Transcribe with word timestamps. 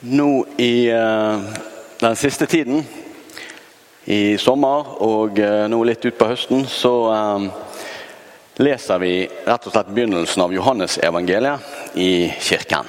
Nå 0.00 0.46
i 0.56 0.90
eh, 0.90 1.40
den 2.00 2.16
siste 2.16 2.46
tiden, 2.46 2.84
i 4.04 4.38
sommer 4.38 4.92
og 5.02 5.40
eh, 5.42 5.64
nå 5.66 5.80
litt 5.82 6.06
utpå 6.06 6.28
høsten, 6.30 6.62
så 6.70 6.92
eh, 7.10 7.48
leser 8.62 9.02
vi 9.02 9.10
rett 9.26 9.66
og 9.66 9.74
slett 9.74 9.90
begynnelsen 9.90 10.44
av 10.46 10.54
Johannesevangeliet 10.54 11.98
i 11.98 12.30
kirken. 12.30 12.86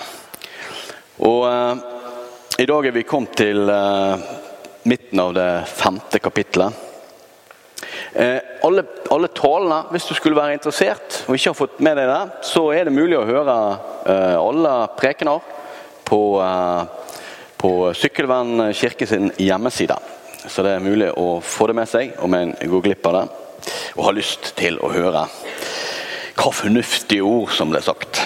Og 1.26 1.49
i 2.62 2.69
dag 2.69 2.85
er 2.85 2.94
vi 2.94 3.08
kommet 3.10 3.33
til 3.41 3.65
midten 4.87 5.19
av 5.19 5.33
det 5.35 5.49
femte 5.67 6.21
kapittelet. 6.23 6.85
Alle, 8.63 8.85
alle 9.12 9.29
talene, 9.35 9.81
hvis 9.91 10.07
du 10.07 10.15
skulle 10.15 10.39
være 10.39 10.55
interessert 10.55 11.23
og 11.26 11.35
ikke 11.35 11.51
har 11.51 11.60
fått 11.60 11.81
med 11.83 11.99
deg 11.99 12.07
det, 12.07 12.23
så 12.47 12.69
er 12.71 12.87
det 12.87 12.96
mulig 12.96 13.19
å 13.19 13.28
høre 13.28 13.57
alle 14.39 14.76
prekener 14.97 15.57
på, 16.09 16.41
eh, 16.41 16.84
på 17.58 17.94
Sykkylven 17.94 18.73
kirke 18.73 19.08
sin 19.08 19.31
hjemmeside. 19.38 19.98
Så 20.48 20.63
det 20.63 20.76
er 20.76 20.84
mulig 20.84 21.12
å 21.17 21.41
få 21.44 21.67
det 21.67 21.76
med 21.77 21.90
seg 21.90 22.16
om 22.23 22.34
en 22.34 22.55
går 22.58 22.81
glipp 22.81 23.05
av 23.09 23.17
det 23.17 23.26
og 23.98 24.05
har 24.05 24.16
lyst 24.16 24.53
til 24.58 24.80
å 24.80 24.90
høre 24.94 25.26
hva 26.40 26.52
fornuftige 26.55 27.26
ord 27.27 27.52
som 27.52 27.70
ble 27.70 27.81
sagt. 27.84 28.22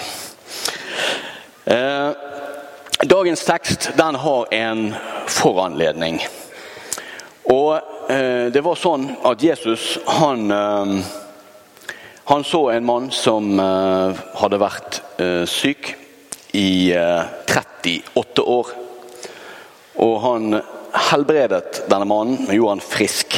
Eh, 1.66 2.10
dagens 3.02 3.42
tekst 3.44 3.90
den 3.98 4.20
har 4.22 4.54
en 4.54 4.84
foranledning. 5.26 6.20
Og 7.50 7.74
eh, 8.08 8.46
det 8.54 8.62
var 8.64 8.78
sånn 8.78 9.08
at 9.26 9.42
Jesus 9.42 9.98
han, 10.20 10.46
han 12.30 12.46
så 12.46 12.62
en 12.70 12.86
mann 12.86 13.10
som 13.12 13.58
hadde 13.58 14.62
vært 14.62 15.02
syk 15.50 15.90
i 16.54 16.94
38 17.84 18.42
år. 18.42 18.66
Og 19.94 20.14
han 20.20 20.60
helbredet 21.10 21.84
denne 21.90 22.06
mannen 22.08 22.46
og 22.48 22.54
gjorde 22.54 22.76
han 22.76 22.84
frisk. 22.84 23.36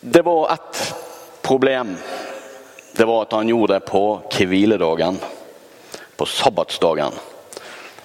Det 0.00 0.22
var 0.26 0.52
ett 0.54 0.80
problem. 1.42 1.96
Det 2.92 3.04
var 3.04 3.22
at 3.22 3.32
han 3.32 3.48
gjorde 3.48 3.78
det 3.78 3.86
på 3.88 4.04
hviledagen. 4.34 5.18
På 6.16 6.26
sabbatsdagen. 6.26 7.12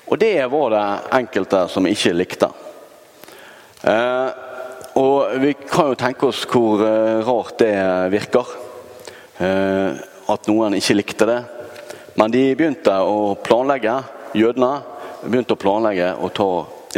Og 0.06 0.20
det 0.20 0.46
var 0.52 0.70
det 0.70 0.86
enkelte 1.18 1.66
som 1.68 1.88
ikke 1.90 2.14
likte. 2.14 2.50
Eh, 3.82 4.30
og 4.96 5.34
vi 5.42 5.56
kan 5.66 5.92
jo 5.92 5.98
tenke 6.00 6.30
oss 6.30 6.46
hvor 6.48 6.84
eh, 6.86 7.26
rart 7.26 7.58
det 7.60 7.76
virker. 8.14 8.54
Eh, 9.42 9.98
at 10.32 10.48
noen 10.50 10.78
ikke 10.78 11.00
likte 11.00 11.28
det. 11.30 11.42
Men 12.16 12.32
de 12.32 12.44
begynte 12.56 12.94
å 13.04 13.34
planlegge, 13.44 13.98
jødene 14.36 14.72
begynte 15.24 15.56
å 15.56 15.60
planlegge 15.60 16.12
å 16.22 16.30
ta 16.36 16.50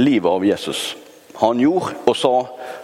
livet 0.01 0.29
av 0.31 0.45
Jesus. 0.45 0.95
Han 1.37 1.59
gjorde 1.61 1.93
og 2.09 2.17
sa 2.17 2.33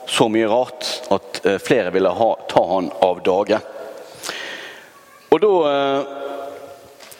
så 0.09 0.27
mye 0.29 0.49
rart 0.49 0.89
at 1.13 1.39
eh, 1.45 1.59
flere 1.61 1.93
ville 1.93 2.11
ha, 2.13 2.29
ta 2.49 2.65
han 2.69 2.91
av 3.01 3.21
dage. 3.25 3.59
Og 5.33 5.41
da 5.41 5.53
eh, 5.69 6.11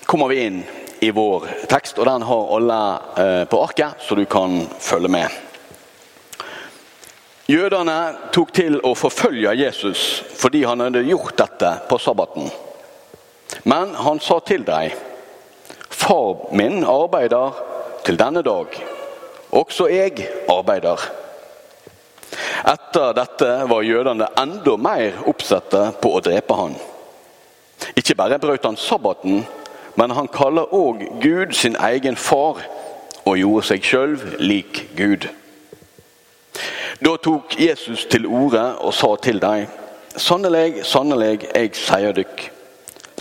kommer 0.06 0.30
vi 0.30 0.44
inn 0.45 0.59
i 1.04 1.09
vår 1.11 1.48
tekst, 1.70 1.98
og 1.98 2.06
den 2.08 2.26
har 2.30 2.52
alle 2.58 2.81
eh, 3.17 3.39
på 3.50 3.64
arket, 3.64 4.04
så 4.06 4.16
du 4.16 4.26
kan 4.30 4.61
følge 4.80 5.09
med. 5.11 5.39
Jødene 7.50 7.98
tok 8.31 8.54
til 8.56 8.78
å 8.88 8.94
forfølge 8.95 9.52
Jesus 9.59 10.04
fordi 10.39 10.61
han 10.64 10.80
hadde 10.86 11.02
gjort 11.09 11.36
dette 11.42 11.73
på 11.89 11.98
sabbaten. 12.00 12.48
Men 13.67 13.92
han 14.00 14.22
sa 14.23 14.39
til 14.45 14.64
dem, 14.67 14.94
Far 16.03 16.51
min 16.51 16.83
arbeider 16.83 17.51
til 18.03 18.17
denne 18.19 18.41
dag, 18.43 18.65
også 19.51 19.85
jeg 19.87 20.25
arbeider. 20.51 20.99
Etter 22.67 23.13
dette 23.15 23.51
var 23.71 23.85
jødene 23.87 24.27
enda 24.42 24.73
mer 24.75 25.21
oppsatte 25.31 25.83
på 26.02 26.11
å 26.17 26.21
drepe 26.25 26.58
han. 26.59 26.75
Ikke 27.95 28.17
bare 28.19 28.39
brøt 28.39 28.65
han 28.67 28.80
sabbaten, 28.80 29.45
men 29.95 30.15
han 30.17 30.27
kaller 30.27 30.73
òg 30.75 31.05
Gud 31.23 31.55
sin 31.55 31.77
egen 31.80 32.19
far, 32.19 32.59
og 33.23 33.39
gjorde 33.39 33.67
seg 33.69 33.87
sjøl 33.87 34.17
lik 34.43 34.81
Gud. 34.97 35.30
Da 36.99 37.15
tok 37.23 37.55
Jesus 37.59 38.03
til 38.11 38.27
orde 38.27 38.65
og 38.83 38.92
sa 38.92 39.13
til 39.23 39.39
dem, 39.39 39.71
sannelig, 40.19 40.83
sannelig, 40.83 41.47
jeg 41.55 41.71
sier 41.80 42.11
dykk, 42.19 42.49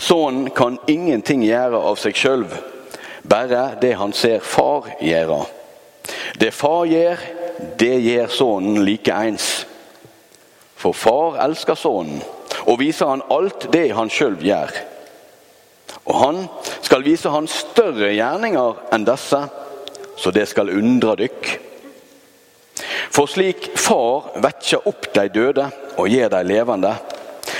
Sønnen 0.03 0.49
kan 0.51 0.79
ingenting 0.89 1.45
gjøre 1.45 1.79
av 1.79 1.95
seg 2.01 2.17
sjøl, 2.17 2.43
bare 3.23 3.75
det 3.81 3.93
han 3.97 4.13
ser 4.13 4.39
far 4.39 4.91
gjøre. 5.01 5.43
Det 6.39 6.51
far 6.53 6.85
gjør, 6.85 7.19
det 7.79 7.95
gjør 8.03 8.31
sønnen 8.31 8.83
likeens. 8.85 9.65
For 10.75 10.95
far 10.95 11.39
elsker 11.45 11.79
sønnen, 11.79 12.23
og 12.67 12.79
viser 12.79 13.11
han 13.11 13.23
alt 13.31 13.69
det 13.73 13.89
han 13.95 14.11
sjøl 14.11 14.35
gjør. 14.43 14.73
Og 16.03 16.15
han 16.19 16.41
skal 16.83 17.05
vise 17.05 17.31
han 17.31 17.47
større 17.47 18.11
gjerninger 18.11 18.81
enn 18.95 19.05
disse, 19.07 19.39
så 20.19 20.31
det 20.35 20.47
skal 20.51 20.73
undre 20.73 21.15
dykk. 21.23 21.53
For 23.13 23.29
slik 23.29 23.69
Far 23.77 24.33
vekker 24.41 24.87
opp 24.89 25.09
de 25.13 25.27
døde 25.29 25.67
og 26.01 26.09
gjør 26.09 26.31
de 26.33 26.41
levende, 26.49 26.93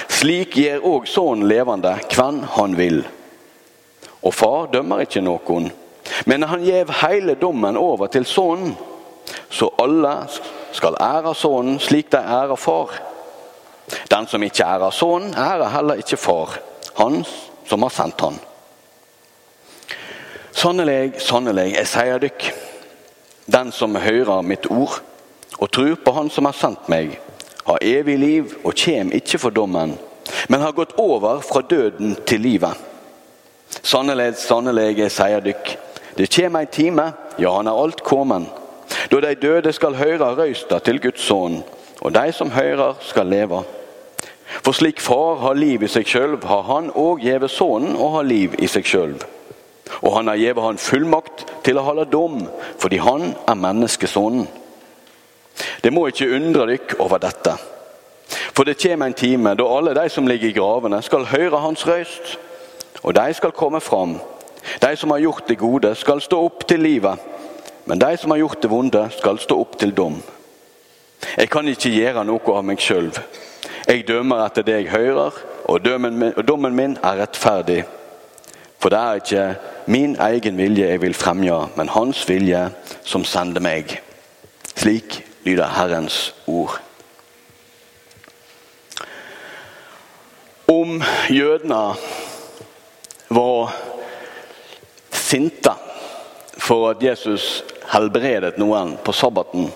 slik 0.09 0.57
gjør 0.57 0.87
òg 0.89 1.09
Sønnen 1.09 1.47
levende 1.49 1.93
hvem 2.13 2.41
han 2.55 2.77
vil. 2.79 3.03
Og 4.23 4.33
Far 4.33 4.67
dømmer 4.71 5.03
ikke 5.03 5.21
noen, 5.23 5.71
men 6.25 6.43
han 6.47 6.63
gjev 6.63 6.91
hele 7.01 7.35
dommen 7.39 7.77
over 7.77 8.07
til 8.07 8.25
Sønnen, 8.25 8.75
så 9.49 9.69
alle 9.79 10.13
skal 10.75 10.97
ære 10.99 11.35
Sønnen 11.35 11.79
slik 11.79 12.11
de 12.11 12.19
ærer 12.19 12.55
Far. 12.59 12.95
Den 14.11 14.27
som 14.27 14.43
ikke 14.43 14.65
ærer 14.65 14.91
Sønnen, 14.91 15.35
ærer 15.37 15.69
heller 15.75 15.99
ikke 15.99 16.17
Far, 16.17 16.57
han 16.97 17.23
som 17.67 17.81
har 17.83 17.89
sendt 17.89 18.21
han. 18.21 18.39
Sannelig, 20.53 21.13
sannelig, 21.17 21.73
jeg 21.73 21.87
sier 21.89 22.19
dykk, 22.21 22.43
den 23.51 23.71
som 23.73 23.95
hører 23.97 24.45
mitt 24.45 24.69
ord 24.71 24.99
og 25.57 25.71
tror 25.71 25.95
på 26.05 26.11
Han 26.11 26.29
som 26.29 26.45
har 26.45 26.55
sendt 26.57 26.87
meg, 26.91 27.17
har 27.65 27.81
evig 27.81 28.17
liv 28.19 28.53
og 28.63 28.75
kjem 28.75 29.11
ikke 29.15 29.39
for 29.39 29.55
dommen, 29.55 29.95
men 30.49 30.61
har 30.61 30.75
gått 30.75 30.95
over 30.99 31.41
fra 31.45 31.61
døden 31.61 32.15
til 32.27 32.41
livet. 32.41 32.92
Sannelig, 33.83 34.37
sannelig, 34.39 34.97
jeg 34.97 35.11
sier 35.11 35.41
dykk, 35.43 35.73
det 36.15 36.29
kjem 36.31 36.55
en 36.55 36.67
time, 36.71 37.07
ja, 37.35 37.49
han 37.51 37.67
er 37.67 37.75
alt 37.75 38.03
kommen, 38.05 38.45
da 39.11 39.19
de 39.25 39.33
døde 39.35 39.73
skal 39.75 39.97
høre 39.99 40.29
røysta 40.37 40.79
til 40.79 41.01
Guds 41.03 41.25
sønn, 41.27 41.57
og 41.99 42.13
de 42.15 42.31
som 42.31 42.51
hører, 42.51 42.95
skal 43.03 43.27
leve. 43.27 43.59
For 44.63 44.71
slik 44.71 45.01
Far 45.03 45.41
har 45.41 45.59
liv 45.59 45.83
i 45.83 45.89
seg 45.91 46.07
sjøl, 46.07 46.37
har 46.47 46.63
han 46.69 46.91
òg 46.95 47.25
gjeve 47.25 47.49
Sønnen 47.51 47.97
å 47.99 48.09
ha 48.15 48.21
liv 48.23 48.55
i 48.63 48.69
seg 48.71 48.87
sjøl. 48.87 49.17
Og 49.99 50.15
han 50.15 50.31
har 50.31 50.39
gjeve 50.39 50.63
han 50.63 50.79
fullmakt 50.79 51.45
til 51.65 51.79
å 51.79 51.83
holde 51.83 52.07
dom, 52.11 52.39
fordi 52.79 53.01
han 53.03 53.33
er 53.47 53.59
menneskesonen. 53.59 54.47
Det 55.83 55.91
må 55.93 56.05
ikke 56.07 56.31
undre 56.37 56.69
dykk 56.71 56.95
over 57.03 57.19
dette. 57.21 57.57
For 58.55 58.63
det 58.63 58.79
kommer 58.79 59.11
en 59.11 59.17
time 59.17 59.55
da 59.59 59.67
alle 59.67 59.93
de 59.97 60.07
som 60.09 60.27
ligger 60.27 60.49
i 60.49 60.55
gravene, 60.55 61.01
skal 61.03 61.27
høre 61.33 61.61
hans 61.65 61.83
røyst. 61.87 62.37
Og 63.01 63.15
de 63.15 63.33
skal 63.33 63.51
komme 63.51 63.81
fram. 63.81 64.19
De 64.81 64.95
som 64.95 65.11
har 65.11 65.19
gjort 65.19 65.47
det 65.47 65.57
gode, 65.57 65.95
skal 65.95 66.21
stå 66.21 66.43
opp 66.45 66.67
til 66.67 66.79
livet. 66.79 67.19
Men 67.85 67.99
de 67.99 68.17
som 68.17 68.31
har 68.31 68.37
gjort 68.37 68.61
det 68.61 68.71
vonde, 68.71 69.07
skal 69.17 69.39
stå 69.39 69.59
opp 69.59 69.79
til 69.79 69.91
dom. 69.95 70.21
Jeg 71.37 71.49
kan 71.49 71.67
ikke 71.67 71.89
gjøre 71.89 72.23
noe 72.27 72.55
av 72.55 72.63
meg 72.67 72.79
sjøl. 72.83 73.11
Jeg 73.87 74.05
dømmer 74.07 74.45
etter 74.45 74.63
det 74.63 74.77
jeg 74.77 74.91
hører, 74.91 75.35
og 75.65 75.83
dommen 76.47 76.75
min 76.75 76.97
er 77.03 77.19
rettferdig. 77.19 77.83
For 78.79 78.91
det 78.91 78.99
er 78.99 79.19
ikke 79.19 79.43
min 79.87 80.15
egen 80.19 80.57
vilje 80.59 80.87
jeg 80.87 81.01
vil 81.01 81.13
fremje, 81.15 81.55
men 81.75 81.89
Hans 81.89 82.23
vilje 82.29 82.65
som 83.03 83.23
sender 83.23 83.63
meg. 83.63 84.01
Slik 84.75 85.21
lyder 85.45 85.71
Herrens 85.71 86.33
ord. 86.47 86.79
Om 90.67 91.01
jødene 91.29 91.81
var 93.33 93.73
sinte 95.09 95.73
for 96.57 96.91
at 96.91 97.03
Jesus 97.03 97.63
helbredet 97.91 98.57
noen 98.61 98.95
på 99.03 99.13
sabbaten, 99.13 99.67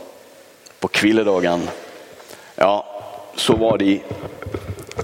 på 0.79 0.89
hviledagen, 0.99 1.67
ja, 2.55 2.85
så 3.35 3.55
var 3.57 3.77
de 3.81 3.99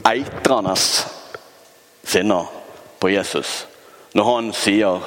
eitrende 0.03 0.75
sinna 2.03 2.43
på 2.99 3.09
Jesus 3.09 3.63
når 4.13 4.23
han 4.29 4.49
sier 4.53 5.01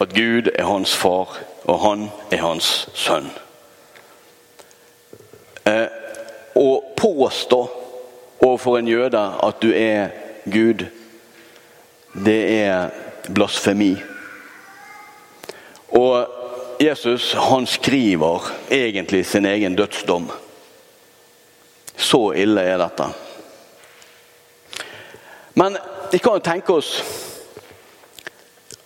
at 0.00 0.14
Gud 0.16 0.48
er 0.54 0.64
hans 0.64 0.94
far, 0.96 1.36
og 1.68 1.80
han 1.84 2.06
er 2.32 2.40
hans 2.42 2.68
sønn. 2.96 3.28
Eh, 5.68 5.86
å 6.58 6.68
påstå 6.96 7.60
overfor 8.40 8.78
en 8.78 8.88
jøde 8.88 9.20
at 9.20 9.60
du 9.62 9.68
er 9.76 10.10
Gud, 10.48 10.86
det 12.12 12.40
er 12.64 12.90
blasfemi. 13.28 13.96
Og 15.88 16.26
Jesus 16.80 17.32
han 17.32 17.66
skriver 17.66 18.52
egentlig 18.70 19.26
sin 19.26 19.46
egen 19.46 19.76
dødsdom. 19.76 20.30
Så 21.96 22.32
ille 22.32 22.60
er 22.60 22.78
dette. 22.78 23.06
Men 25.54 25.76
vi 26.12 26.18
kan 26.18 26.32
jo 26.32 26.44
tenke 26.44 26.72
oss 26.72 27.02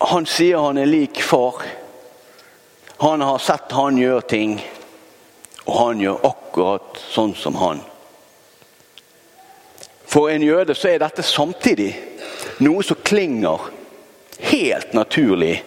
Han 0.01 0.27
sier 0.27 0.61
han 0.61 0.79
er 0.79 0.87
lik 0.87 1.23
far. 1.23 1.63
Han 3.01 3.23
har 3.25 3.39
sett 3.39 3.73
han 3.73 3.97
gjør 3.99 4.21
ting, 4.29 4.59
og 5.65 5.79
han 5.79 6.01
gjør 6.01 6.27
akkurat 6.29 7.01
sånn 7.01 7.33
som 7.35 7.57
han. 7.57 7.81
For 10.07 10.29
en 10.31 10.45
jøde 10.45 10.77
så 10.77 10.93
er 10.93 11.01
dette 11.01 11.25
samtidig 11.25 11.95
noe 12.59 12.85
som 12.85 12.99
klinger 13.05 13.71
helt 14.39 14.93
naturlig 14.97 15.65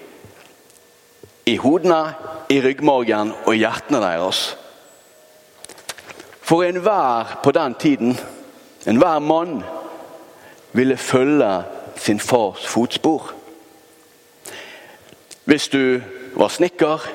i 1.49 1.55
hodene, 1.57 2.13
i 2.49 2.59
ryggmargen 2.61 3.33
og 3.45 3.55
i 3.55 3.61
hjertene 3.63 4.01
deres. 4.03 4.43
For 6.41 6.65
enhver 6.65 7.39
på 7.43 7.53
den 7.53 7.75
tiden, 7.81 8.17
enhver 8.85 9.19
mann, 9.19 9.63
ville 10.71 10.97
følge 10.97 11.63
sin 11.97 12.19
fars 12.19 12.65
fotspor. 12.67 13.33
Hvis 15.45 15.67
du 15.67 16.01
var 16.37 16.47
snekker, 16.53 17.05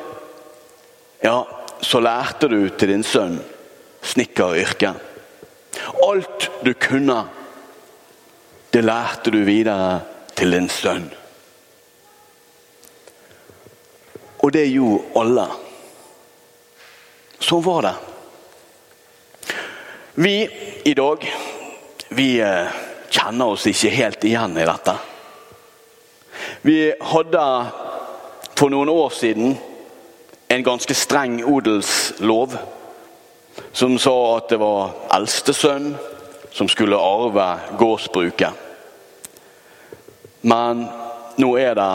ja, 1.22 1.42
så 1.80 2.00
lærte 2.00 2.48
du 2.48 2.68
til 2.68 2.90
din 2.90 3.02
sønn 3.06 3.38
snekkeryrket. 4.04 4.94
Alt 6.02 6.50
du 6.64 6.72
kunne, 6.80 7.24
det 8.74 8.82
lærte 8.82 9.30
du 9.30 9.44
videre 9.46 10.00
til 10.34 10.50
din 10.50 10.66
sønn. 10.68 11.04
Og 14.42 14.50
det 14.52 14.64
gjorde 14.66 15.20
alle. 15.20 15.44
Sånn 17.38 17.62
var 17.62 17.86
det. 17.86 17.92
Vi 20.18 20.32
i 20.90 20.94
dag, 20.98 21.22
vi 22.18 22.26
eh, 22.42 22.80
kjenner 23.14 23.54
oss 23.54 23.68
ikke 23.70 23.92
helt 23.94 24.26
igjen 24.26 24.58
i 24.58 24.66
dette. 24.66 24.96
Vi 26.66 26.78
hadde 27.14 27.44
for 28.58 28.74
noen 28.74 28.90
år 28.90 29.14
siden 29.14 29.54
en 30.50 30.66
ganske 30.66 30.98
streng 30.98 31.38
odelslov 31.46 32.58
som 33.70 33.94
sa 34.02 34.16
at 34.34 34.50
det 34.50 34.58
var 34.58 34.98
eldstesønn 35.14 35.92
som 36.54 36.70
skulle 36.70 36.98
arve 36.98 37.48
gårdsbruket. 37.78 38.63
Men 40.44 40.82
nå 41.40 41.48
er 41.56 41.72
det 41.78 41.92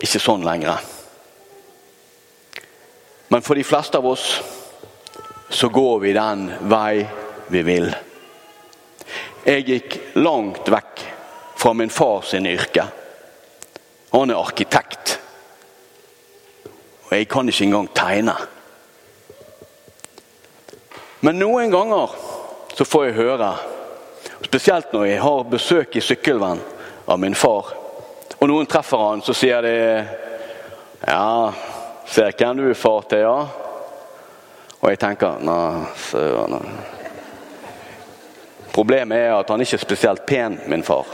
ikke 0.00 0.20
sånn 0.24 0.44
lenger. 0.46 0.78
Men 3.28 3.44
for 3.44 3.60
de 3.60 3.64
fleste 3.66 4.00
av 4.00 4.08
oss 4.08 4.24
så 5.52 5.68
går 5.68 5.98
vi 6.00 6.14
den 6.16 6.46
vei 6.72 7.04
vi 7.52 7.62
vil. 7.66 7.90
Jeg 9.44 9.66
gikk 9.68 9.98
langt 10.16 10.72
vekk 10.72 11.04
fra 11.60 11.74
min 11.76 11.92
far 11.92 12.24
sin 12.24 12.48
yrke. 12.48 12.86
Han 14.16 14.32
er 14.32 14.40
arkitekt. 14.40 15.18
Og 17.04 17.14
jeg 17.18 17.28
kan 17.28 17.52
ikke 17.52 17.68
engang 17.68 17.92
tegne. 18.00 18.38
Men 21.20 21.36
noen 21.36 21.68
ganger 21.68 22.16
så 22.72 22.88
får 22.88 23.10
jeg 23.10 23.20
høre, 23.20 23.54
spesielt 24.40 24.94
når 24.96 25.10
jeg 25.10 25.24
har 25.28 25.48
besøk 25.52 26.00
i 26.00 26.08
Sykkylven 26.08 26.69
av 27.10 27.18
min 27.18 27.34
far, 27.34 27.66
og 28.38 28.48
noen 28.48 28.66
treffer 28.70 28.98
han, 29.02 29.22
så 29.22 29.34
sier 29.34 29.62
de 29.66 30.04
Ja, 31.00 31.52
ser 32.06 32.32
hvem 32.38 32.56
du 32.60 32.68
er 32.70 32.74
far 32.78 33.02
til, 33.10 33.18
ja? 33.24 33.46
Og 34.80 34.90
jeg 34.92 34.98
tenker 35.00 35.38
Nei, 35.42 35.84
søren. 35.98 36.70
Problemet 38.70 39.18
er 39.18 39.34
at 39.34 39.50
han 39.50 39.60
ikke 39.64 39.74
er 39.76 39.82
spesielt 39.82 40.26
pen, 40.28 40.60
min 40.70 40.84
far. 40.86 41.06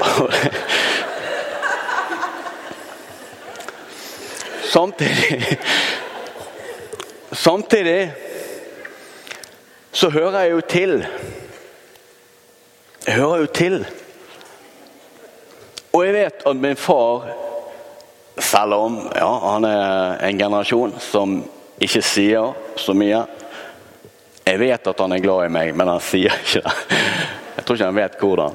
Samtidig 4.70 5.58
Samtidig 7.32 8.12
så 9.92 10.10
hører 10.10 10.40
jeg 10.40 10.50
jo 10.50 10.60
til. 10.60 11.06
Jeg 13.10 13.18
hører 13.18 13.40
jo 13.42 13.46
til. 13.50 13.80
Og 15.90 16.02
jeg 16.06 16.12
vet 16.14 16.44
at 16.46 16.58
min 16.62 16.76
far, 16.78 17.24
selv 18.38 18.76
om 18.76 18.98
ja, 19.10 19.30
han 19.48 19.66
er 19.66 20.20
en 20.28 20.38
generasjon 20.38 20.94
som 21.02 21.32
ikke 21.82 22.04
sier 22.06 22.52
så 22.78 22.94
mye 22.94 23.24
Jeg 24.46 24.60
vet 24.62 24.86
at 24.92 25.02
han 25.02 25.16
er 25.16 25.24
glad 25.24 25.48
i 25.48 25.50
meg, 25.50 25.72
men 25.74 25.90
han 25.90 25.98
sier 26.06 26.38
ikke 26.38 26.62
det. 26.62 26.76
Jeg 27.56 27.66
tror 27.66 27.80
ikke 27.80 27.90
han 27.90 27.98
vet 27.98 28.22
hvordan. 28.22 28.54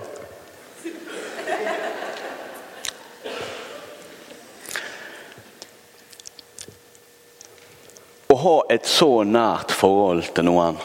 Å 8.32 8.42
ha 8.48 8.58
et 8.80 8.88
så 8.88 9.14
nært 9.28 9.76
forhold 9.84 10.32
til 10.32 10.48
noen 10.48 10.80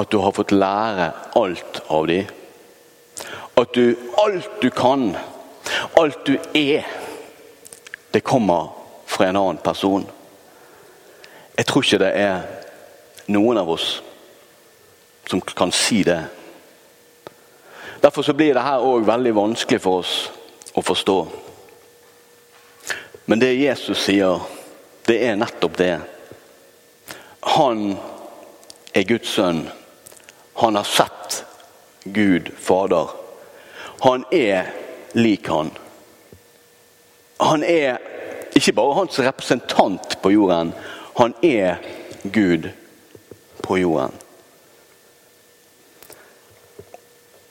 at 0.00 0.08
du 0.08 0.22
har 0.24 0.32
fått 0.32 0.56
lære 0.56 1.12
alt 1.36 1.84
av 1.92 2.08
dem. 2.08 2.39
At 3.60 3.74
du 3.74 3.96
alt 4.16 4.60
du 4.60 4.70
kan, 4.70 5.16
alt 5.96 6.24
du 6.26 6.38
er, 6.54 6.86
det 8.10 8.20
kommer 8.24 8.70
fra 9.06 9.26
en 9.28 9.36
annen 9.36 9.60
person. 9.60 10.06
Jeg 11.56 11.66
tror 11.66 11.84
ikke 11.84 12.00
det 12.00 12.12
er 12.16 12.38
noen 13.28 13.60
av 13.60 13.68
oss 13.68 13.88
som 15.28 15.42
kan 15.44 15.72
si 15.76 16.00
det. 16.06 16.22
Derfor 18.00 18.24
så 18.24 18.32
blir 18.32 18.56
det 18.56 18.64
her 18.64 18.80
òg 18.80 19.04
veldig 19.04 19.34
vanskelig 19.36 19.82
for 19.84 20.00
oss 20.00 20.14
å 20.72 20.80
forstå. 20.80 21.18
Men 23.28 23.44
det 23.44 23.52
Jesus 23.60 24.06
sier, 24.06 24.40
det 25.04 25.20
er 25.28 25.36
nettopp 25.36 25.76
det. 25.76 25.94
Han 27.60 27.92
er 28.96 29.04
Guds 29.06 29.36
sønn. 29.36 29.66
Han 30.64 30.80
har 30.80 30.88
sett 30.88 31.42
Gud 32.08 32.48
Fader. 32.56 33.19
Han 34.00 34.24
er 34.32 34.70
lik 35.12 35.48
han. 35.48 35.70
Han 37.40 37.64
er 37.64 37.98
ikke 38.56 38.72
bare 38.76 38.94
hans 38.94 39.18
representant 39.20 40.18
på 40.22 40.32
jorden, 40.32 40.72
han 41.16 41.34
er 41.42 41.80
Gud 42.22 42.68
på 43.62 43.78
jorden. 43.80 44.12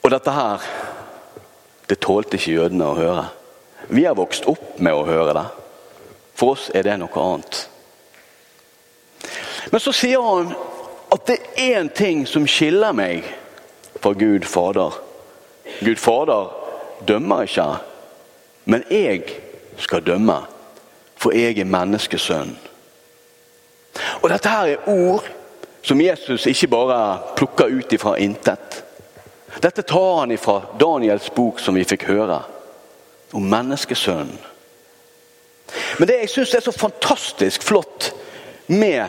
Og 0.02 0.12
dette 0.14 0.34
her, 0.34 0.64
det 1.90 2.00
tålte 2.02 2.38
ikke 2.38 2.56
jødene 2.56 2.88
å 2.88 2.98
høre. 2.98 3.26
Vi 3.90 4.06
har 4.06 4.18
vokst 4.18 4.48
opp 4.50 4.80
med 4.82 4.96
å 4.96 5.06
høre 5.06 5.36
det. 5.38 5.46
For 6.38 6.56
oss 6.56 6.70
er 6.74 6.86
det 6.86 6.96
noe 7.02 7.24
annet. 7.24 7.60
Men 9.70 9.82
så 9.84 9.94
sier 9.94 10.24
han 10.24 10.54
at 11.14 11.26
det 11.30 11.38
er 11.58 11.80
én 11.82 11.90
ting 11.94 12.26
som 12.30 12.48
skiller 12.50 12.94
meg 12.96 13.26
fra 14.00 14.14
Gud 14.18 14.46
Fader. 14.50 14.98
Gud 15.80 15.96
Fader 15.96 16.50
dømmer 17.08 17.42
ikke, 17.42 17.68
men 18.66 18.84
jeg 18.92 19.24
skal 19.78 20.06
dømme, 20.06 20.42
for 21.16 21.36
jeg 21.36 21.60
er 21.60 21.66
menneskesønn. 21.66 22.58
Og 24.22 24.30
Dette 24.30 24.50
her 24.50 24.74
er 24.74 24.88
ord 24.88 25.26
som 25.82 26.02
Jesus 26.02 26.46
ikke 26.46 26.68
bare 26.68 27.20
plukker 27.36 27.72
ut 27.72 27.94
ifra 27.94 28.18
intet. 28.20 28.84
Dette 29.64 29.82
tar 29.82 30.20
han 30.20 30.32
ifra 30.32 30.62
Daniels 30.80 31.30
bok, 31.30 31.60
som 31.60 31.76
vi 31.76 31.88
fikk 31.88 32.06
høre, 32.12 32.42
om 33.34 33.46
menneskesønnen. 33.50 34.38
Men 36.00 36.08
det 36.08 36.18
jeg 36.22 36.30
syns 36.34 36.54
er 36.54 36.66
så 36.66 36.74
fantastisk 36.74 37.64
flott 37.64 38.12
med 38.68 39.06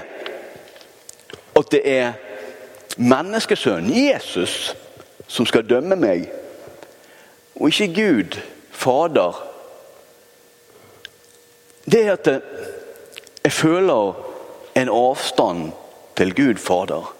at 1.56 1.70
det 1.72 1.80
er 1.84 2.12
menneskesønnen, 2.96 3.92
Jesus, 3.94 4.74
som 5.28 5.46
skal 5.46 5.66
dømme 5.68 5.96
meg, 5.96 6.28
og 7.60 7.68
ikke 7.68 7.94
Gud, 7.94 8.40
Fader. 8.70 9.46
Det 11.84 12.06
er 12.06 12.12
at 12.12 12.28
jeg 13.44 13.52
føler 13.52 14.12
en 14.76 14.88
avstand 14.88 15.72
til 16.16 16.34
Gud 16.34 16.56
Fader. 16.56 17.14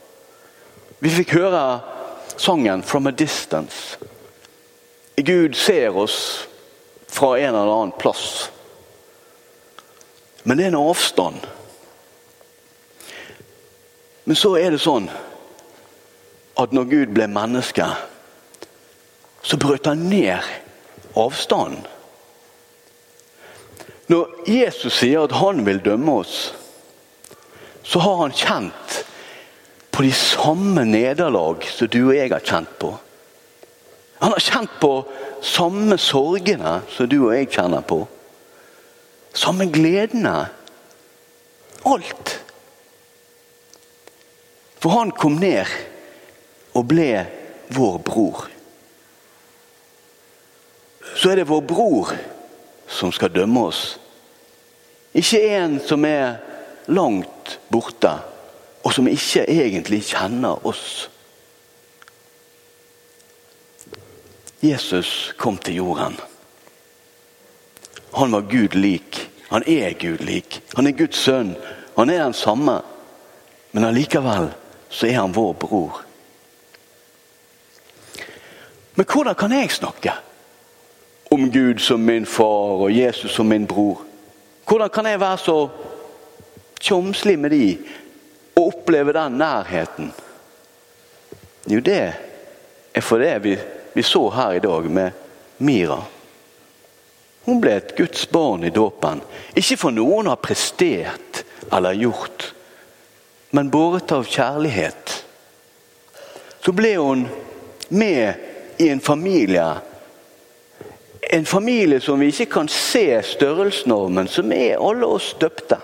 Vi 1.01 1.11
fikk 1.11 1.33
høre 1.33 1.81
sangen 2.37 2.83
'From 2.83 3.07
a 3.07 3.11
Distance'. 3.11 3.99
Gud 5.27 5.55
ser 5.55 5.97
oss 5.97 6.49
fra 7.09 7.39
en 7.39 7.55
eller 7.55 7.75
annen 7.75 7.93
plass. 7.99 8.53
Men 10.45 10.59
det 10.59 10.65
er 10.65 10.69
en 10.69 10.89
avstand. 10.89 11.47
Men 14.25 14.37
så 14.37 14.57
er 14.57 14.71
det 14.71 14.81
sånn 14.81 15.11
at 16.61 16.73
når 16.73 16.85
Gud 16.85 17.07
ble 17.15 17.27
menneske, 17.27 17.85
så 19.43 19.57
brøt 19.57 19.87
han 19.87 20.09
ned 20.11 20.45
avstanden. 21.19 21.87
Når 24.11 24.49
Jesus 24.51 24.97
sier 24.99 25.23
at 25.23 25.37
han 25.39 25.63
vil 25.67 25.79
dømme 25.85 26.17
oss, 26.25 26.39
så 27.87 28.03
har 28.03 28.17
han 28.25 28.35
kjent 28.35 28.97
på 29.91 30.03
de 30.03 30.11
samme 30.15 30.83
nederlag 30.89 31.63
som 31.71 31.91
du 31.91 32.01
og 32.09 32.17
jeg 32.17 32.33
har 32.33 32.43
kjent 32.43 32.73
på. 32.83 32.91
Han 34.21 34.35
har 34.35 34.43
kjent 34.43 34.75
på 34.83 34.93
samme 35.47 35.97
sorgene 35.99 36.81
som 36.91 37.09
du 37.09 37.21
og 37.23 37.35
jeg 37.37 37.53
kjenner 37.55 37.87
på. 37.87 38.03
Samme 39.33 39.69
gledene. 39.71 40.35
Alt. 41.87 42.35
For 44.81 44.99
han 44.99 45.15
kom 45.15 45.39
ned 45.41 45.71
og 46.75 46.89
ble 46.91 47.13
vår 47.73 48.01
bror. 48.05 48.49
Så 51.21 51.31
er 51.31 51.37
det 51.37 51.51
vår 51.51 51.61
bror 51.69 52.13
som 52.89 53.11
skal 53.13 53.29
dømme 53.35 53.67
oss. 53.69 53.99
Ikke 55.13 55.41
en 55.53 55.75
som 55.85 56.05
er 56.09 56.39
langt 56.89 57.59
borte, 57.69 58.13
og 58.81 58.95
som 58.97 59.09
ikke 59.11 59.43
egentlig 59.45 59.99
kjenner 60.15 60.65
oss. 60.65 61.11
Jesus 64.65 65.35
kom 65.37 65.59
til 65.61 65.83
jorden. 65.83 66.17
Han 68.17 68.33
var 68.33 68.49
Gud 68.49 68.79
lik. 68.81 69.21
Han 69.53 69.69
er 69.69 69.93
Gud 70.01 70.25
lik. 70.25 70.63
Han 70.73 70.89
er 70.89 70.97
Guds 70.97 71.21
sønn. 71.21 71.53
Han 71.99 72.11
er 72.11 72.25
den 72.25 72.35
samme. 72.35 72.79
Men 73.73 73.91
allikevel 73.93 74.49
så 74.89 75.07
er 75.07 75.21
han 75.21 75.37
vår 75.37 75.53
bror. 75.53 76.01
Men 78.97 79.07
hvordan 79.07 79.37
kan 79.37 79.53
jeg 79.53 79.77
snakke 79.77 80.17
om 81.31 81.51
Gud 81.51 81.81
som 81.81 82.05
min 82.05 82.27
far 82.27 82.85
og 82.85 82.93
Jesus 82.93 83.33
som 83.33 83.49
min 83.49 83.67
bror? 83.67 84.03
Hvordan 84.67 84.91
kan 84.91 85.07
jeg 85.07 85.21
være 85.21 85.39
så 85.39 85.59
tjomslig 86.81 87.39
med 87.39 87.51
de 87.51 87.79
og 88.57 88.67
oppleve 88.67 89.13
den 89.13 89.39
nærheten? 89.39 90.13
Jo, 91.67 91.81
det 91.81 92.01
er 92.95 93.05
for 93.05 93.23
det 93.23 93.35
vi, 93.45 93.59
vi 93.95 94.03
så 94.03 94.25
her 94.31 94.57
i 94.59 94.63
dag 94.65 94.91
med 94.91 95.11
Mira. 95.59 96.01
Hun 97.45 97.61
ble 97.61 97.77
et 97.79 97.95
Guds 97.97 98.27
barn 98.31 98.65
i 98.65 98.73
dåpen. 98.75 99.23
Ikke 99.57 99.79
for 99.81 99.95
noen 99.95 100.29
har 100.31 100.41
prestert 100.43 101.45
eller 101.71 101.99
gjort, 101.99 102.51
men 103.55 103.71
båret 103.71 104.13
av 104.13 104.27
kjærlighet. 104.27 105.15
Så 106.61 106.75
ble 106.77 106.97
hun 106.99 107.25
med 107.89 108.79
i 108.79 108.91
en 108.91 109.01
familie. 109.01 109.67
En 111.33 111.47
familie 111.47 112.01
som 112.01 112.21
vi 112.21 112.33
ikke 112.33 112.49
kan 112.51 112.69
se 112.69 113.23
størrelsen 113.23 113.93
av, 113.95 114.09
men 114.11 114.29
som 114.29 114.51
er 114.53 114.81
alle 114.83 115.07
oss 115.07 115.31
døpte. 115.39 115.79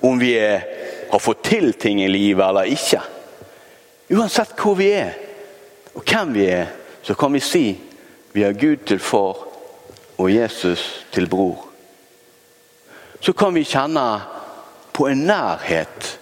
Om 0.00 0.18
vi 0.20 0.32
er, 0.40 0.64
har 1.10 1.20
fått 1.20 1.44
til 1.44 1.74
ting 1.76 2.00
i 2.00 2.08
livet 2.08 2.44
eller 2.46 2.72
ikke. 2.72 3.02
Uansett 4.16 4.56
hvor 4.60 4.76
vi 4.78 4.90
er 4.96 5.12
og 5.96 6.04
hvem 6.04 6.34
vi 6.34 6.44
er, 6.52 6.66
så 7.02 7.14
kan 7.14 7.32
vi 7.32 7.40
si 7.40 7.78
vi 8.32 8.42
har 8.42 8.52
Gud 8.52 8.84
til 8.86 8.98
far 9.00 9.38
og 10.18 10.34
Jesus 10.34 11.06
til 11.12 11.28
bror. 11.28 11.62
Så 13.20 13.32
kan 13.32 13.54
vi 13.54 13.64
kjenne 13.64 14.20
på 14.92 15.06
en 15.08 15.24
nærhet, 15.24 16.18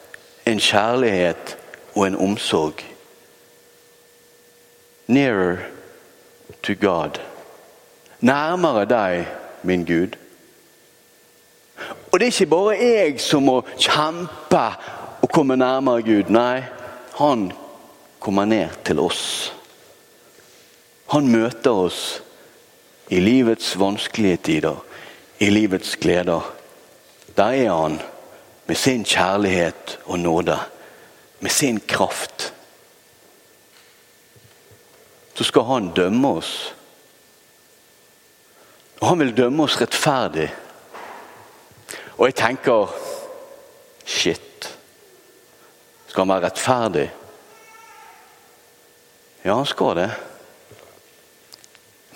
en 0.47 0.61
kjærlighet 0.61 1.57
og 1.95 2.07
en 2.07 2.17
omsorg. 2.17 2.85
Nearer 5.07 5.59
to 6.63 6.75
God. 6.81 7.19
Nærmere 8.21 8.85
deg, 8.85 9.27
min 9.63 9.85
Gud. 9.85 10.17
Og 12.13 12.21
det 12.21 12.27
er 12.27 12.33
ikke 12.33 12.47
bare 12.47 12.77
jeg 12.79 13.21
som 13.21 13.43
må 13.49 13.61
kjempe 13.75 14.65
og 15.23 15.31
komme 15.33 15.57
nærmere 15.57 16.03
Gud. 16.07 16.31
Nei, 16.31 16.63
han 17.19 17.49
kommer 18.21 18.45
ned 18.45 18.69
til 18.85 19.01
oss. 19.03 19.53
Han 21.13 21.29
møter 21.29 21.71
oss 21.71 22.23
i 23.11 23.21
livets 23.21 23.75
vanskelige 23.79 24.37
tider, 24.37 24.79
i 25.39 25.51
livets 25.51 25.97
gleder. 25.97 26.47
Der 27.37 27.53
er 27.53 27.73
han 27.75 27.99
med 28.67 28.77
sin 28.77 29.05
kjærlighet 29.05 29.99
og 30.05 30.19
nåde, 30.19 30.59
med 31.41 31.51
sin 31.51 31.81
kraft. 31.81 32.53
Så 35.35 35.45
skal 35.45 35.63
han 35.63 35.93
dømme 35.97 36.29
oss. 36.29 36.75
Og 39.01 39.09
han 39.09 39.19
vil 39.19 39.37
dømme 39.37 39.67
oss 39.67 39.81
rettferdig. 39.81 40.49
Og 42.17 42.27
jeg 42.29 42.37
tenker 42.39 42.95
Shit. 44.05 44.69
Skal 46.07 46.23
han 46.23 46.35
være 46.35 46.47
rettferdig? 46.47 47.09
Ja, 49.43 49.55
han 49.55 49.67
skal 49.67 49.97
det. 49.97 50.11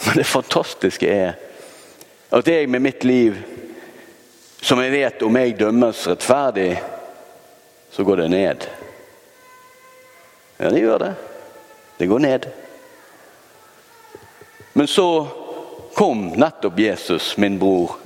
Men 0.04 0.20
det 0.20 0.26
fantastiske 0.26 1.08
er 1.08 1.32
at 2.30 2.48
jeg 2.48 2.68
med 2.68 2.80
mitt 2.84 3.04
liv, 3.04 3.36
som 4.60 4.80
jeg 4.82 4.92
vet 4.92 5.22
om 5.24 5.36
jeg 5.36 5.56
dømmes 5.58 6.04
rettferdig, 6.10 6.82
så 7.90 8.04
går 8.04 8.22
det 8.22 8.30
ned. 8.30 8.66
Ja, 10.58 10.70
det 10.70 10.82
gjør 10.82 10.98
det. 10.98 11.14
Det 11.98 12.08
går 12.08 12.18
ned. 12.18 12.48
Men 14.72 14.86
så 14.86 15.26
kom 15.98 16.28
nettopp 16.28 16.78
Jesus, 16.78 17.36
min 17.36 17.58
bror, 17.58 17.96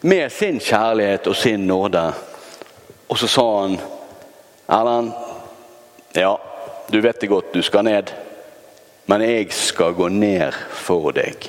med 0.00 0.32
sin 0.32 0.56
kjærlighet 0.60 1.26
og 1.30 1.36
sin 1.36 1.66
nåde. 1.66 2.00
Og 3.06 3.18
så 3.18 3.28
sa 3.30 3.44
han 3.60 3.76
Erlend, 4.66 5.12
ja, 6.18 6.32
du 6.90 6.98
vet 7.00 7.20
det 7.20 7.28
godt, 7.30 7.52
du 7.54 7.62
skal 7.62 7.86
ned. 7.86 8.10
Men 9.06 9.22
jeg 9.22 9.52
skal 9.54 9.94
gå 9.94 10.08
ned 10.10 10.56
for 10.80 11.14
deg. 11.14 11.46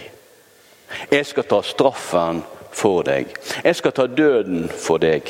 Jeg 1.10 1.26
skal 1.26 1.48
ta 1.50 1.60
straffen 1.66 2.44
for 2.70 3.02
deg. 3.08 3.32
Jeg 3.64 3.80
skal 3.80 3.96
ta 3.98 4.06
døden 4.06 4.68
for 4.70 5.02
deg. 5.02 5.26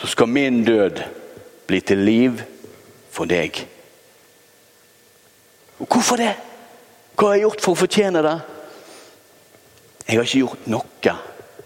Så 0.00 0.08
skal 0.14 0.32
min 0.32 0.64
død 0.64 1.02
bli 1.68 1.82
til 1.84 2.00
liv 2.08 2.40
for 3.12 3.28
deg. 3.28 3.60
Og 5.84 5.86
hvorfor 5.92 6.16
det? 6.24 6.32
Hva 7.16 7.28
har 7.28 7.36
jeg 7.36 7.44
gjort 7.46 7.64
for 7.64 7.74
å 7.74 7.80
fortjene 7.82 8.22
det? 8.24 8.36
Jeg 10.06 10.18
har 10.18 10.26
ikke 10.26 10.42
gjort 10.42 10.68
noe 10.72 11.16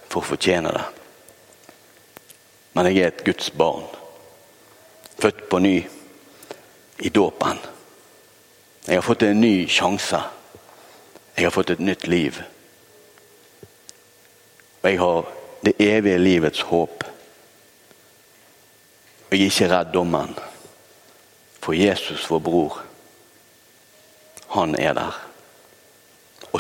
for 0.06 0.20
å 0.20 0.28
fortjene 0.34 0.72
det. 0.74 0.84
Men 2.76 2.88
jeg 2.90 3.00
er 3.00 3.12
et 3.12 3.24
Guds 3.24 3.48
barn. 3.56 3.86
Født 5.16 5.46
på 5.48 5.60
ny 5.64 5.76
i 6.98 7.10
dåpen. 7.10 7.58
Jeg 8.86 8.98
har 8.98 9.06
fått 9.06 9.24
en 9.26 9.40
ny 9.40 9.66
sjanse. 9.68 10.20
Jeg 11.36 11.46
har 11.46 11.54
fått 11.54 11.72
et 11.74 11.82
nytt 11.82 12.06
liv. 12.06 12.38
Og 14.82 14.90
jeg 14.90 15.00
har 15.00 15.30
det 15.66 15.74
evige 15.82 16.18
livets 16.22 16.60
håp. 16.68 17.06
Og 19.26 19.34
jeg 19.34 19.46
er 19.46 19.50
ikke 19.50 19.70
redd 19.72 19.94
dommen. 19.94 20.36
For 21.58 21.74
Jesus, 21.74 22.28
vår 22.30 22.44
bror, 22.46 22.76
han 24.54 24.76
er 24.78 24.94
der. 24.94 25.25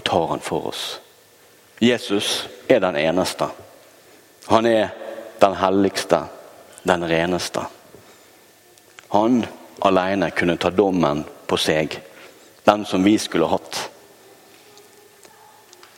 Tar 0.06 0.26
han 0.30 0.40
for 0.40 0.70
oss. 0.70 1.00
Jesus 1.82 2.46
er 2.68 2.80
den 2.80 2.96
eneste. 2.96 3.48
Han 4.46 4.66
er 4.66 4.92
den 5.38 5.54
helligste, 5.54 6.20
den 6.82 7.08
reneste. 7.08 7.64
Han 9.08 9.46
alene 9.78 10.30
kunne 10.30 10.56
ta 10.56 10.70
dommen 10.70 11.24
på 11.46 11.58
seg 11.58 11.98
den 12.64 12.84
som 12.86 13.02
vi 13.04 13.18
skulle 13.18 13.50
hatt. 13.50 13.90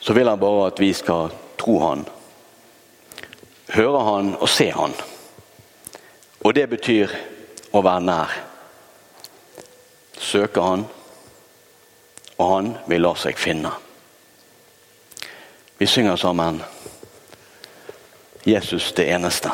Så 0.01 0.13
vil 0.17 0.29
han 0.29 0.41
bare 0.41 0.67
at 0.71 0.81
vi 0.81 0.93
skal 0.95 1.29
tro 1.61 1.79
han, 1.83 2.05
høre 3.77 4.05
han 4.05 4.35
og 4.39 4.49
se 4.49 4.71
han. 4.73 4.95
Og 6.45 6.55
det 6.57 6.69
betyr 6.71 7.13
å 7.77 7.83
være 7.85 8.05
nær. 8.09 8.39
Søke 10.19 10.65
han, 10.65 10.87
og 12.39 12.55
han 12.55 12.73
vil 12.89 13.05
la 13.05 13.13
seg 13.19 13.39
finne. 13.39 13.75
Vi 15.79 15.87
synger 15.87 16.17
sammen 16.17 16.63
'Jesus 18.47 18.93
det 18.93 19.15
eneste'. 19.15 19.51